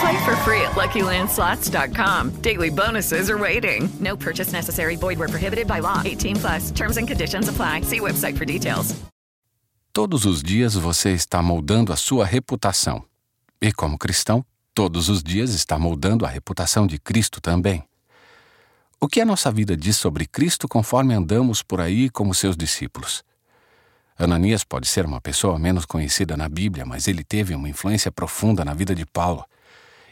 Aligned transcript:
Play 0.00 0.16
for 0.24 0.36
free 0.44 0.62
at 0.62 0.76
LuckyLandSlots.com. 0.76 2.40
Daily 2.40 2.70
bonuses 2.70 3.30
are 3.30 3.38
waiting. 3.38 3.88
No 4.00 4.16
purchase 4.16 4.52
necessary. 4.52 4.96
Void 4.96 5.18
where 5.18 5.28
prohibited 5.28 5.66
by 5.66 5.80
law. 5.80 6.02
18 6.04 6.36
plus. 6.36 6.70
Terms 6.70 6.96
and 6.96 7.08
conditions 7.08 7.48
apply. 7.48 7.82
See 7.82 8.00
website 8.00 8.36
for 8.36 8.44
details. 8.44 8.94
Todos 9.92 10.24
os 10.24 10.42
dias 10.42 10.74
você 10.74 11.10
está 11.10 11.42
moldando 11.42 11.92
a 11.92 11.96
sua 11.96 12.24
reputação. 12.24 13.02
E 13.60 13.72
como 13.72 13.98
cristão, 13.98 14.44
todos 14.72 15.08
os 15.08 15.24
dias 15.24 15.50
está 15.50 15.76
moldando 15.76 16.24
a 16.24 16.28
reputação 16.28 16.86
de 16.86 17.00
Cristo 17.00 17.40
também. 17.40 17.82
O 19.00 19.08
que 19.08 19.20
a 19.20 19.24
nossa 19.24 19.50
vida 19.50 19.76
diz 19.76 19.96
sobre 19.96 20.26
Cristo 20.26 20.68
conforme 20.68 21.14
andamos 21.14 21.62
por 21.62 21.80
aí 21.80 22.08
como 22.10 22.32
seus 22.34 22.56
discípulos? 22.56 23.24
Ananias 24.16 24.62
pode 24.62 24.86
ser 24.86 25.04
uma 25.04 25.20
pessoa 25.20 25.58
menos 25.58 25.84
conhecida 25.84 26.36
na 26.36 26.48
Bíblia, 26.48 26.84
mas 26.86 27.08
ele 27.08 27.24
teve 27.24 27.54
uma 27.54 27.68
influência 27.68 28.12
profunda 28.12 28.64
na 28.64 28.74
vida 28.74 28.94
de 28.94 29.04
Paulo 29.04 29.44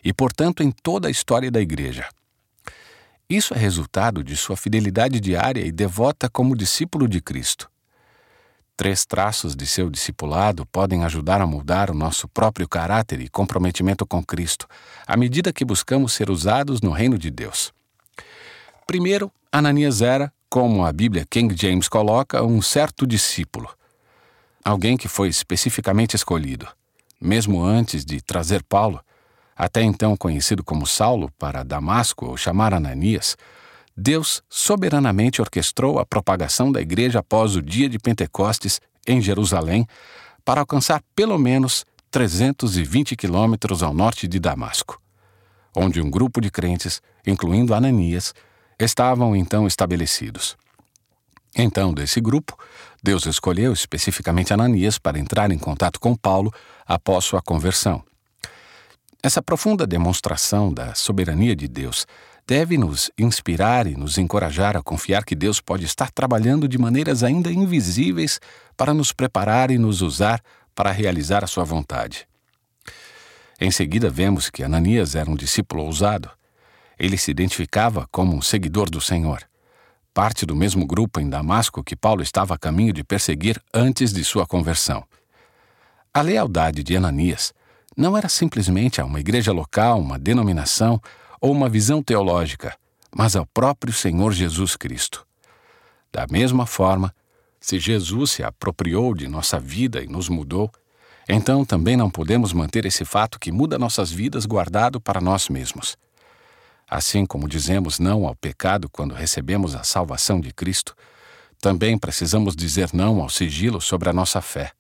e, 0.06 0.12
portanto, 0.12 0.62
em 0.62 0.70
toda 0.70 1.08
a 1.08 1.10
história 1.10 1.50
da 1.50 1.60
igreja. 1.60 2.08
Isso 3.28 3.52
é 3.52 3.58
resultado 3.58 4.22
de 4.22 4.36
sua 4.36 4.56
fidelidade 4.56 5.18
diária 5.18 5.66
e 5.66 5.72
devota 5.72 6.30
como 6.30 6.56
discípulo 6.56 7.08
de 7.08 7.20
Cristo. 7.20 7.68
Três 8.76 9.04
traços 9.04 9.56
de 9.56 9.66
seu 9.66 9.90
discipulado 9.90 10.64
podem 10.66 11.02
ajudar 11.02 11.40
a 11.40 11.46
mudar 11.46 11.90
o 11.90 11.94
nosso 11.94 12.28
próprio 12.28 12.68
caráter 12.68 13.20
e 13.20 13.28
comprometimento 13.28 14.06
com 14.06 14.22
Cristo, 14.22 14.68
à 15.04 15.16
medida 15.16 15.52
que 15.52 15.64
buscamos 15.64 16.12
ser 16.12 16.30
usados 16.30 16.80
no 16.80 16.92
reino 16.92 17.18
de 17.18 17.28
Deus. 17.28 17.72
Primeiro, 18.86 19.32
Ananias 19.50 20.02
era, 20.02 20.32
como 20.48 20.86
a 20.86 20.92
Bíblia 20.92 21.26
King 21.28 21.52
James 21.60 21.88
coloca, 21.88 22.44
um 22.44 22.62
certo 22.62 23.08
discípulo. 23.08 23.68
Alguém 24.64 24.96
que 24.96 25.08
foi 25.08 25.26
especificamente 25.26 26.14
escolhido. 26.14 26.68
Mesmo 27.20 27.64
antes 27.64 28.04
de 28.04 28.20
trazer 28.20 28.62
Paulo, 28.62 29.00
até 29.56 29.82
então 29.82 30.16
conhecido 30.16 30.62
como 30.62 30.86
Saulo, 30.86 31.30
para 31.38 31.62
Damasco 31.62 32.26
ou 32.26 32.36
chamar 32.36 32.74
Ananias, 32.74 33.36
Deus 33.96 34.42
soberanamente 34.50 35.40
orquestrou 35.40 35.98
a 35.98 36.04
propagação 36.04 36.70
da 36.70 36.82
igreja 36.82 37.20
após 37.20 37.56
o 37.56 37.62
dia 37.62 37.88
de 37.88 37.98
Pentecostes 37.98 38.80
em 39.06 39.22
Jerusalém 39.22 39.86
para 40.44 40.60
alcançar 40.60 41.02
pelo 41.14 41.38
menos 41.38 41.86
320 42.10 43.16
quilômetros 43.16 43.82
ao 43.82 43.94
norte 43.94 44.28
de 44.28 44.38
Damasco, 44.38 45.00
onde 45.74 46.00
um 46.00 46.10
grupo 46.10 46.40
de 46.40 46.50
crentes, 46.50 47.00
incluindo 47.26 47.74
Ananias, 47.74 48.34
estavam 48.78 49.34
então 49.34 49.66
estabelecidos. 49.66 50.56
Então, 51.56 51.94
desse 51.94 52.20
grupo, 52.20 52.56
Deus 53.02 53.24
escolheu 53.24 53.72
especificamente 53.72 54.52
Ananias 54.52 54.98
para 54.98 55.18
entrar 55.18 55.50
em 55.50 55.58
contato 55.58 55.98
com 55.98 56.14
Paulo 56.14 56.52
após 56.86 57.24
sua 57.24 57.40
conversão. 57.40 58.04
Essa 59.22 59.42
profunda 59.42 59.86
demonstração 59.86 60.72
da 60.72 60.94
soberania 60.94 61.56
de 61.56 61.66
Deus 61.66 62.06
deve 62.46 62.78
nos 62.78 63.10
inspirar 63.18 63.86
e 63.86 63.96
nos 63.96 64.18
encorajar 64.18 64.76
a 64.76 64.82
confiar 64.82 65.24
que 65.24 65.34
Deus 65.34 65.60
pode 65.60 65.84
estar 65.84 66.10
trabalhando 66.12 66.68
de 66.68 66.78
maneiras 66.78 67.24
ainda 67.24 67.50
invisíveis 67.50 68.40
para 68.76 68.94
nos 68.94 69.12
preparar 69.12 69.70
e 69.70 69.78
nos 69.78 70.00
usar 70.00 70.40
para 70.74 70.92
realizar 70.92 71.42
a 71.42 71.46
sua 71.46 71.64
vontade. 71.64 72.28
Em 73.58 73.70
seguida, 73.70 74.10
vemos 74.10 74.50
que 74.50 74.62
Ananias 74.62 75.14
era 75.14 75.30
um 75.30 75.34
discípulo 75.34 75.82
ousado. 75.82 76.30
Ele 76.98 77.16
se 77.16 77.30
identificava 77.30 78.06
como 78.12 78.36
um 78.36 78.42
seguidor 78.42 78.88
do 78.88 79.00
Senhor, 79.00 79.42
parte 80.14 80.46
do 80.46 80.54
mesmo 80.54 80.86
grupo 80.86 81.18
em 81.18 81.28
Damasco 81.28 81.82
que 81.82 81.96
Paulo 81.96 82.22
estava 82.22 82.54
a 82.54 82.58
caminho 82.58 82.92
de 82.92 83.02
perseguir 83.02 83.60
antes 83.72 84.12
de 84.12 84.22
sua 84.22 84.46
conversão. 84.46 85.04
A 86.12 86.20
lealdade 86.20 86.82
de 86.82 86.96
Ananias 86.96 87.52
não 87.96 88.16
era 88.16 88.28
simplesmente 88.28 89.00
a 89.00 89.04
uma 89.04 89.20
igreja 89.20 89.52
local, 89.52 89.98
uma 89.98 90.18
denominação 90.18 91.00
ou 91.40 91.50
uma 91.50 91.68
visão 91.68 92.02
teológica, 92.02 92.76
mas 93.14 93.34
ao 93.34 93.46
próprio 93.46 93.92
Senhor 93.92 94.32
Jesus 94.32 94.76
Cristo. 94.76 95.26
Da 96.12 96.26
mesma 96.30 96.66
forma, 96.66 97.14
se 97.60 97.78
Jesus 97.78 98.32
se 98.32 98.42
apropriou 98.42 99.14
de 99.14 99.26
nossa 99.26 99.58
vida 99.58 100.02
e 100.02 100.06
nos 100.06 100.28
mudou, 100.28 100.70
então 101.28 101.64
também 101.64 101.96
não 101.96 102.10
podemos 102.10 102.52
manter 102.52 102.84
esse 102.84 103.04
fato 103.04 103.40
que 103.40 103.50
muda 103.50 103.78
nossas 103.78 104.10
vidas 104.10 104.46
guardado 104.46 105.00
para 105.00 105.20
nós 105.20 105.48
mesmos. 105.48 105.96
Assim 106.88 107.26
como 107.26 107.48
dizemos 107.48 107.98
não 107.98 108.26
ao 108.26 108.34
pecado 108.36 108.88
quando 108.88 109.14
recebemos 109.14 109.74
a 109.74 109.82
salvação 109.82 110.40
de 110.40 110.52
Cristo, 110.52 110.94
também 111.60 111.98
precisamos 111.98 112.54
dizer 112.54 112.90
não 112.92 113.20
ao 113.20 113.28
sigilo 113.28 113.80
sobre 113.80 114.08
a 114.08 114.12
nossa 114.12 114.40
fé. 114.40 114.75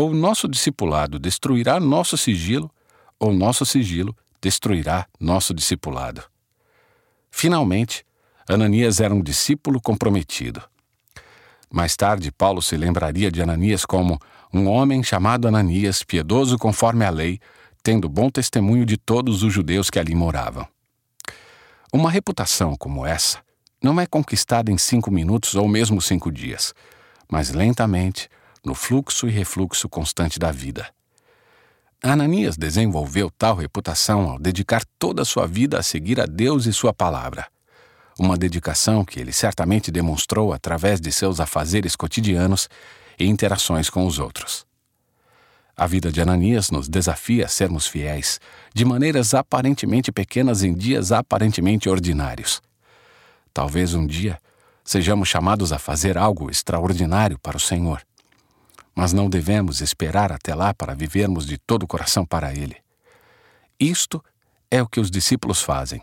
Ou 0.00 0.14
nosso 0.14 0.48
discipulado 0.48 1.18
destruirá 1.18 1.78
nosso 1.78 2.16
sigilo, 2.16 2.70
ou 3.18 3.34
nosso 3.34 3.66
sigilo 3.66 4.16
destruirá 4.40 5.06
nosso 5.20 5.52
discipulado. 5.52 6.22
Finalmente, 7.30 8.02
Ananias 8.48 8.98
era 8.98 9.14
um 9.14 9.20
discípulo 9.20 9.78
comprometido. 9.78 10.62
Mais 11.70 11.96
tarde, 11.96 12.32
Paulo 12.32 12.62
se 12.62 12.78
lembraria 12.78 13.30
de 13.30 13.42
Ananias 13.42 13.84
como 13.84 14.18
um 14.50 14.68
homem 14.68 15.02
chamado 15.04 15.46
Ananias, 15.46 16.02
piedoso 16.02 16.56
conforme 16.56 17.04
a 17.04 17.10
lei, 17.10 17.38
tendo 17.82 18.08
bom 18.08 18.30
testemunho 18.30 18.86
de 18.86 18.96
todos 18.96 19.42
os 19.42 19.52
judeus 19.52 19.90
que 19.90 19.98
ali 19.98 20.14
moravam. 20.14 20.66
Uma 21.92 22.10
reputação 22.10 22.74
como 22.74 23.04
essa 23.04 23.40
não 23.82 24.00
é 24.00 24.06
conquistada 24.06 24.72
em 24.72 24.78
cinco 24.78 25.10
minutos 25.10 25.56
ou 25.56 25.68
mesmo 25.68 26.00
cinco 26.00 26.32
dias, 26.32 26.72
mas 27.30 27.50
lentamente, 27.50 28.30
no 28.64 28.74
fluxo 28.74 29.28
e 29.28 29.30
refluxo 29.30 29.88
constante 29.88 30.38
da 30.38 30.50
vida. 30.50 30.88
Ananias 32.02 32.56
desenvolveu 32.56 33.30
tal 33.30 33.56
reputação 33.56 34.30
ao 34.30 34.38
dedicar 34.38 34.82
toda 34.98 35.22
a 35.22 35.24
sua 35.24 35.46
vida 35.46 35.78
a 35.78 35.82
seguir 35.82 36.18
a 36.18 36.24
Deus 36.24 36.64
e 36.64 36.72
Sua 36.72 36.94
palavra. 36.94 37.46
Uma 38.18 38.36
dedicação 38.36 39.04
que 39.04 39.20
ele 39.20 39.32
certamente 39.32 39.90
demonstrou 39.90 40.52
através 40.52 41.00
de 41.00 41.12
seus 41.12 41.40
afazeres 41.40 41.94
cotidianos 41.94 42.68
e 43.18 43.26
interações 43.26 43.90
com 43.90 44.06
os 44.06 44.18
outros. 44.18 44.66
A 45.76 45.86
vida 45.86 46.10
de 46.10 46.20
Ananias 46.20 46.70
nos 46.70 46.88
desafia 46.88 47.46
a 47.46 47.48
sermos 47.48 47.86
fiéis, 47.86 48.40
de 48.74 48.84
maneiras 48.84 49.34
aparentemente 49.34 50.10
pequenas 50.10 50.62
em 50.62 50.74
dias 50.74 51.12
aparentemente 51.12 51.88
ordinários. 51.88 52.62
Talvez 53.52 53.94
um 53.94 54.06
dia 54.06 54.38
sejamos 54.84 55.28
chamados 55.28 55.72
a 55.72 55.78
fazer 55.78 56.18
algo 56.18 56.50
extraordinário 56.50 57.38
para 57.38 57.56
o 57.56 57.60
Senhor. 57.60 58.02
Mas 58.94 59.12
não 59.12 59.28
devemos 59.30 59.80
esperar 59.80 60.32
até 60.32 60.54
lá 60.54 60.74
para 60.74 60.94
vivermos 60.94 61.46
de 61.46 61.56
todo 61.58 61.84
o 61.84 61.86
coração 61.86 62.26
para 62.26 62.52
Ele. 62.52 62.76
Isto 63.78 64.22
é 64.70 64.82
o 64.82 64.88
que 64.88 65.00
os 65.00 65.10
discípulos 65.10 65.62
fazem: 65.62 66.02